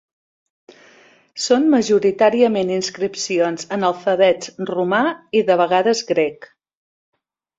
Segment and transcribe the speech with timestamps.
[1.47, 5.03] Són majoritàriament inscripcions en alfabets romà
[5.41, 6.49] i de vegades grec.